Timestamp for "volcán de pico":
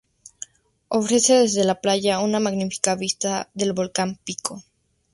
3.73-4.63